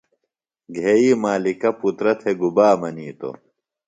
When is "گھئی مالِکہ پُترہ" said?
0.75-2.13